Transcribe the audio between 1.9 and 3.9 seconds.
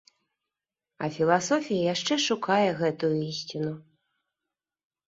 яшчэ шукае гэтую ісціну.